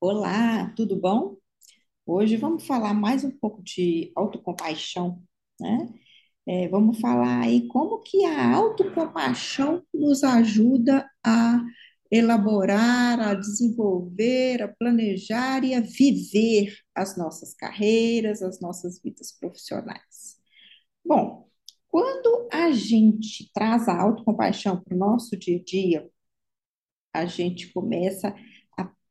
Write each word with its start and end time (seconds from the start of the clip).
Olá, 0.00 0.72
tudo 0.76 0.96
bom? 1.00 1.36
Hoje 2.06 2.36
vamos 2.36 2.66
falar 2.66 2.94
mais 2.94 3.24
um 3.24 3.30
pouco 3.30 3.62
de 3.62 4.12
autocompaixão, 4.16 5.22
né? 5.60 5.88
É, 6.46 6.68
vamos 6.68 7.00
falar 7.00 7.42
aí 7.42 7.68
como 7.68 8.00
que 8.00 8.24
a 8.24 8.54
autocompaixão 8.56 9.82
nos 9.94 10.24
ajuda 10.24 11.08
a 11.24 11.62
elaborar, 12.10 13.20
a 13.20 13.34
desenvolver, 13.34 14.62
a 14.62 14.68
planejar 14.68 15.64
e 15.64 15.74
a 15.74 15.80
viver 15.80 16.76
as 16.94 17.16
nossas 17.18 17.54
carreiras, 17.54 18.42
as 18.42 18.60
nossas 18.60 19.00
vidas 19.02 19.32
profissionais. 19.38 20.36
Bom, 21.04 21.48
quando 21.88 22.48
a 22.52 22.72
gente 22.72 23.50
traz 23.54 23.88
a 23.88 24.00
autocompaixão 24.00 24.82
para 24.82 24.94
o 24.94 24.98
nosso 24.98 25.36
dia 25.36 25.58
a 25.58 25.64
dia, 25.64 26.10
a 27.12 27.26
gente 27.26 27.72
começa 27.72 28.34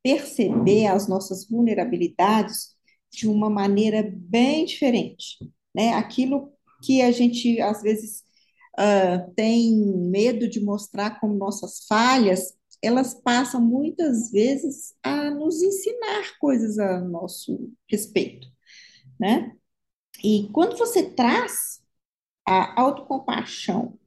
perceber 0.06 0.86
as 0.86 1.08
nossas 1.08 1.48
vulnerabilidades 1.50 2.76
de 3.12 3.28
uma 3.28 3.50
maneira 3.50 4.08
bem 4.16 4.64
diferente, 4.64 5.40
né? 5.74 5.96
Aquilo 5.96 6.54
que 6.84 7.02
a 7.02 7.12
gente 7.12 7.60
às 7.60 7.82
vezes 7.82 8.22
uh, 8.78 9.34
tem 9.34 9.76
medo 10.12 10.48
de 10.48 10.64
mostrar 10.64 11.20
como 11.20 11.34
nossas 11.34 11.88
falhas, 11.88 12.54
elas 12.84 13.16
passam 13.16 13.60
muitas 13.60 14.30
vezes 14.30 14.94
a 15.02 15.32
nos 15.32 15.64
ensinar 15.64 16.38
coisas 16.40 16.78
a 16.78 17.02
nosso 17.02 17.74
respeito, 17.90 18.48
né? 19.20 19.56
E 20.24 20.48
quando 20.54 20.78
você 20.78 21.10
traz 21.10 21.82
a 22.48 22.80
autocompaixão 22.80 23.98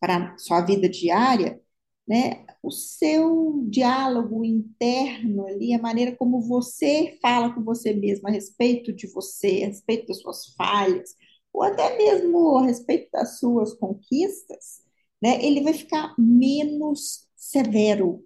para 0.00 0.34
a 0.34 0.38
sua 0.38 0.60
vida 0.60 0.88
diária, 0.88 1.62
né? 2.06 2.44
O 2.62 2.70
seu 2.70 3.64
diálogo 3.68 4.44
interno 4.44 5.46
ali, 5.46 5.72
a 5.74 5.80
maneira 5.80 6.14
como 6.16 6.40
você 6.40 7.18
fala 7.22 7.54
com 7.54 7.62
você 7.62 7.92
mesmo 7.94 8.28
a 8.28 8.30
respeito 8.30 8.92
de 8.92 9.06
você, 9.06 9.62
a 9.64 9.68
respeito 9.68 10.06
das 10.08 10.20
suas 10.20 10.46
falhas, 10.54 11.14
ou 11.52 11.62
até 11.62 11.96
mesmo 11.96 12.58
a 12.58 12.66
respeito 12.66 13.10
das 13.12 13.38
suas 13.38 13.74
conquistas, 13.74 14.82
né? 15.22 15.42
Ele 15.44 15.62
vai 15.62 15.72
ficar 15.72 16.14
menos 16.18 17.26
severo, 17.36 18.24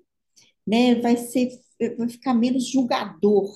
né? 0.66 0.96
Vai 0.96 1.16
ser, 1.16 1.50
vai 1.96 2.08
ficar 2.08 2.34
menos 2.34 2.66
julgador, 2.66 3.48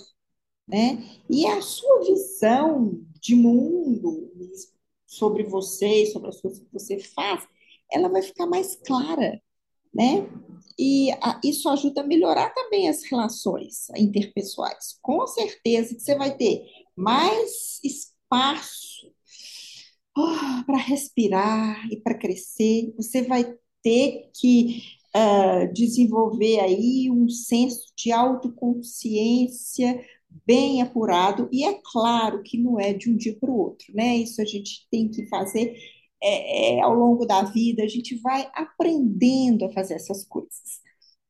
né? 0.68 1.02
E 1.28 1.46
a 1.46 1.60
sua 1.60 2.04
visão 2.04 3.00
de 3.20 3.34
mundo 3.34 4.30
sobre 5.06 5.42
você, 5.44 6.06
sobre 6.06 6.28
as 6.30 6.40
coisas 6.40 6.60
que 6.60 6.72
você 6.72 6.98
faz, 6.98 7.46
ela 7.90 8.08
vai 8.08 8.22
ficar 8.22 8.46
mais 8.46 8.76
clara, 8.76 9.40
né? 9.94 10.28
E 10.78 11.10
a, 11.12 11.40
isso 11.44 11.68
ajuda 11.68 12.00
a 12.00 12.06
melhorar 12.06 12.50
também 12.50 12.88
as 12.88 13.02
relações 13.04 13.88
interpessoais. 13.96 14.98
Com 15.02 15.26
certeza 15.26 15.94
que 15.94 16.00
você 16.00 16.14
vai 16.14 16.36
ter 16.36 16.62
mais 16.96 17.80
espaço 17.84 19.12
oh, 20.16 20.64
para 20.66 20.78
respirar 20.78 21.86
e 21.90 22.00
para 22.00 22.18
crescer. 22.18 22.92
Você 22.96 23.22
vai 23.22 23.54
ter 23.82 24.30
que 24.34 24.82
uh, 25.14 25.72
desenvolver 25.72 26.60
aí 26.60 27.10
um 27.10 27.28
senso 27.28 27.92
de 27.96 28.12
autoconsciência 28.12 30.04
bem 30.46 30.80
apurado, 30.80 31.46
e 31.52 31.62
é 31.62 31.78
claro 31.92 32.42
que 32.42 32.56
não 32.56 32.80
é 32.80 32.94
de 32.94 33.10
um 33.10 33.16
dia 33.16 33.36
para 33.38 33.50
o 33.50 33.58
outro, 33.58 33.94
né? 33.94 34.16
Isso 34.16 34.40
a 34.40 34.44
gente 34.46 34.86
tem 34.90 35.08
que 35.10 35.26
fazer 35.26 35.76
é, 36.22 36.76
é, 36.76 36.80
ao 36.80 36.94
longo 36.94 37.26
da 37.26 37.42
vida, 37.42 37.82
a 37.82 37.88
gente 37.88 38.16
vai 38.16 38.48
aprendendo 38.54 39.64
a 39.64 39.72
fazer 39.72 39.94
essas 39.94 40.24
coisas, 40.24 40.80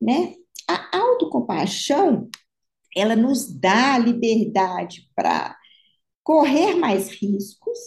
né? 0.01 0.35
A 0.69 0.99
autocompaixão, 0.99 2.29
ela 2.97 3.17
nos 3.17 3.53
dá 3.53 3.99
liberdade 3.99 5.11
para 5.15 5.57
correr 6.23 6.75
mais 6.75 7.09
riscos, 7.09 7.79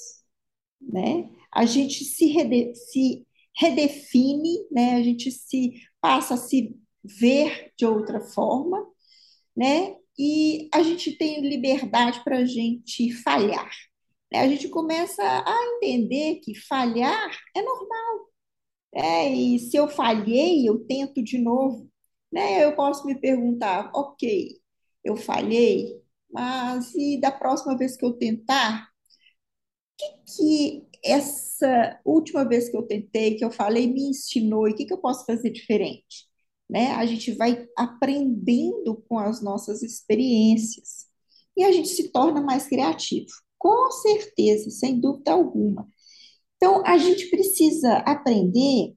né? 0.82 1.30
A 1.54 1.66
gente 1.66 2.04
se, 2.04 2.28
rede, 2.28 2.76
se 2.76 3.26
redefine, 3.58 4.68
né? 4.72 4.96
A 4.96 5.04
gente 5.04 5.32
se 5.32 5.74
passa 6.02 6.34
a 6.34 6.38
se 6.38 6.76
ver 7.04 7.72
de 7.78 7.86
outra 7.86 8.20
forma, 8.22 8.86
né? 9.56 9.96
E 10.18 10.70
a 10.74 10.82
gente 10.82 11.18
tem 11.18 11.42
liberdade 11.42 12.24
para 12.24 12.40
a 12.40 12.46
gente 12.46 13.12
falhar, 13.14 13.70
né, 14.32 14.40
a 14.40 14.48
gente 14.48 14.70
começa 14.70 15.24
a 15.24 15.56
entender 15.76 16.36
que 16.44 16.56
falhar 16.56 17.32
é 17.56 17.62
normal. 17.62 18.30
É, 18.94 19.30
e 19.34 19.60
se 19.60 19.78
eu 19.78 19.88
falhei, 19.90 20.68
eu 20.68 20.80
tento 20.86 21.24
de 21.24 21.38
novo. 21.38 21.90
Né? 22.32 22.64
Eu 22.64 22.76
posso 22.76 23.06
me 23.06 23.16
perguntar, 23.16 23.92
ok, 23.96 24.60
eu 25.04 25.16
falhei, 25.18 26.02
mas 26.32 26.94
e 26.96 27.20
da 27.20 27.32
próxima 27.32 27.78
vez 27.78 27.96
que 27.98 28.06
eu 28.06 28.14
tentar, 28.14 28.90
o 29.94 30.26
que, 30.26 30.82
que 30.82 30.88
essa 31.04 32.00
última 32.04 32.44
vez 32.44 32.70
que 32.70 32.76
eu 32.78 32.84
tentei, 32.84 33.36
que 33.36 33.46
eu 33.46 33.52
falei, 33.52 33.88
me 33.88 34.10
ensinou 34.10 34.68
e 34.68 34.72
o 34.72 34.76
que, 34.76 34.86
que 34.86 34.94
eu 34.94 34.98
posso 34.98 35.26
fazer 35.26 35.52
diferente? 35.52 36.28
Né? 36.70 36.92
A 36.94 37.06
gente 37.06 37.32
vai 37.34 37.68
aprendendo 37.78 38.96
com 39.08 39.20
as 39.20 39.42
nossas 39.42 39.84
experiências 39.84 41.06
e 41.56 41.64
a 41.64 41.72
gente 41.72 41.90
se 41.90 42.12
torna 42.12 42.42
mais 42.42 42.68
criativo. 42.68 43.28
Com 43.58 43.92
certeza, 43.92 44.70
sem 44.70 45.00
dúvida 45.00 45.32
alguma. 45.32 45.88
Então, 46.56 46.84
a 46.86 46.98
gente 46.98 47.30
precisa 47.30 47.98
aprender 47.98 48.96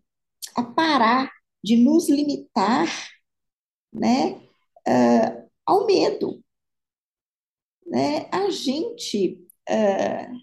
a 0.54 0.62
parar 0.62 1.30
de 1.62 1.76
nos 1.76 2.08
limitar 2.08 2.88
né, 3.92 4.40
uh, 4.86 5.50
ao 5.66 5.86
medo. 5.86 6.42
Né? 7.86 8.28
A 8.32 8.50
gente 8.50 9.46
uh, 9.68 10.38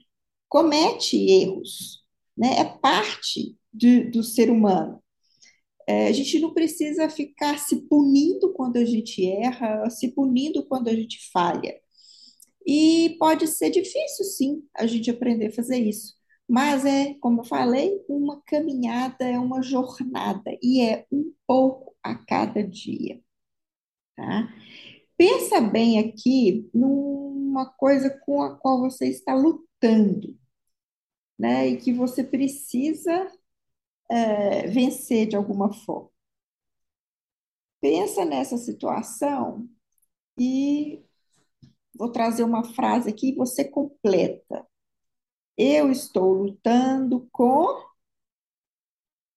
comete 0.50 1.18
erros, 1.18 2.04
né? 2.38 2.60
é 2.60 2.66
parte 2.66 3.58
do, 3.72 4.12
do 4.12 4.24
ser 4.24 4.50
humano. 4.50 5.02
É, 5.88 6.08
a 6.08 6.12
gente 6.12 6.40
não 6.40 6.54
precisa 6.54 7.08
ficar 7.10 7.60
se 7.60 7.88
punindo 7.88 8.52
quando 8.54 8.78
a 8.78 8.86
gente 8.86 9.24
erra, 9.24 9.88
se 9.90 10.12
punindo 10.14 10.66
quando 10.66 10.88
a 10.88 10.96
gente 10.96 11.30
falha. 11.32 11.80
E 12.66 13.16
pode 13.20 13.48
ser 13.48 13.70
difícil, 13.70 14.26
sim, 14.26 14.64
a 14.76 14.86
gente 14.88 15.10
aprender 15.10 15.48
a 15.48 15.52
fazer 15.52 15.78
isso. 15.78 16.16
Mas 16.48 16.86
é, 16.86 17.16
como 17.16 17.42
eu 17.42 17.46
falei, 17.46 18.04
uma 18.08 18.42
caminhada, 18.46 19.26
é 19.26 19.40
uma 19.40 19.62
jornada, 19.62 20.52
e 20.62 20.82
é 20.82 21.06
um 21.12 21.34
pouco 21.48 21.96
a 22.04 22.16
cada 22.16 22.64
dia. 22.64 23.22
Tá? 24.16 24.54
Pensa 25.18 25.62
bem 25.62 26.00
aqui 26.00 26.70
numa 26.74 27.66
coisa 27.66 28.10
com 28.26 28.42
a 28.44 28.56
qual 28.58 28.82
você 28.82 29.08
está 29.08 29.34
lutando, 29.36 30.38
né? 31.38 31.68
E 31.70 31.78
que 31.78 31.94
você 31.94 32.24
precisa 32.24 33.32
é, 34.10 34.68
vencer 34.68 35.28
de 35.28 35.36
alguma 35.36 35.74
forma. 35.74 36.10
Pensa 37.82 38.26
nessa 38.26 38.58
situação 38.58 39.70
e 40.40 41.05
Vou 41.98 42.12
trazer 42.12 42.44
uma 42.44 42.64
frase 42.64 43.10
aqui 43.10 43.30
e 43.30 43.36
você 43.36 43.64
completa. 43.64 44.66
Eu 45.58 45.92
estou 45.92 46.34
lutando 46.34 47.28
com, 47.32 47.84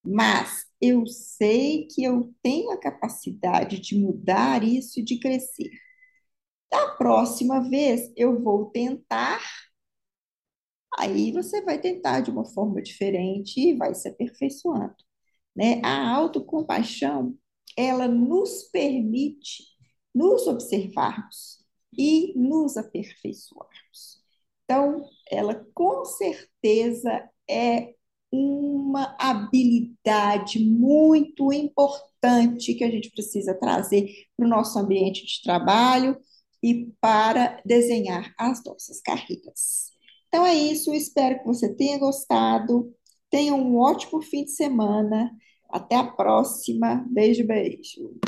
mas 0.02 0.66
eu 0.80 1.06
sei 1.06 1.86
que 1.88 2.02
eu 2.04 2.34
tenho 2.42 2.70
a 2.70 2.78
capacidade 2.78 3.78
de 3.80 3.96
mudar 3.98 4.64
isso 4.64 5.00
e 5.00 5.04
de 5.04 5.18
crescer. 5.18 5.70
Da 6.70 6.92
próxima 6.96 7.60
vez 7.68 8.10
eu 8.16 8.42
vou 8.42 8.66
tentar. 8.70 9.40
Aí 10.98 11.32
você 11.32 11.62
vai 11.62 11.80
tentar 11.80 12.20
de 12.20 12.30
uma 12.30 12.44
forma 12.44 12.82
diferente 12.82 13.60
e 13.60 13.76
vai 13.76 13.94
se 13.94 14.08
aperfeiçoando, 14.08 14.96
né? 15.56 15.80
A 15.84 16.10
autocompaixão, 16.16 17.36
ela 17.76 18.08
nos 18.08 18.64
permite 18.72 19.64
nos 20.14 20.46
observarmos 20.46 21.58
e 21.98 22.32
nos 22.36 22.76
aperfeiçoarmos. 22.76 24.22
Então, 24.64 25.04
ela 25.30 25.66
com 25.74 26.04
certeza 26.04 27.28
é 27.50 27.94
uma 28.30 29.16
habilidade 29.18 30.62
muito 30.62 31.52
importante 31.52 32.74
que 32.74 32.84
a 32.84 32.90
gente 32.90 33.10
precisa 33.10 33.54
trazer 33.54 34.08
para 34.36 34.46
o 34.46 34.48
nosso 34.48 34.78
ambiente 34.78 35.26
de 35.26 35.42
trabalho 35.42 36.16
e 36.62 36.92
para 37.00 37.60
desenhar 37.64 38.34
as 38.38 38.62
nossas 38.64 39.00
carreiras. 39.00 39.92
Então 40.28 40.44
é 40.44 40.54
isso, 40.54 40.92
espero 40.92 41.38
que 41.38 41.46
você 41.46 41.74
tenha 41.74 41.98
gostado. 41.98 42.94
Tenha 43.30 43.54
um 43.54 43.78
ótimo 43.78 44.20
fim 44.20 44.44
de 44.44 44.50
semana. 44.50 45.30
Até 45.70 45.96
a 45.96 46.04
próxima. 46.04 47.04
Beijo, 47.10 47.46
beijo. 47.46 48.18